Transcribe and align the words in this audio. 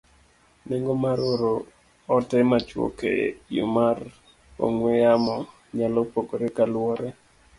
Nengo 0.67 0.93
mar 1.03 1.17
oro 1.33 1.51
ote 2.15 2.37
machuok 2.49 2.97
e 3.15 3.15
yo 3.55 3.65
mar 3.77 3.97
ong'we 4.65 4.91
yamo 5.03 5.37
nyalo 5.77 6.01
pogore 6.11 6.47
kaluwore 6.55 7.09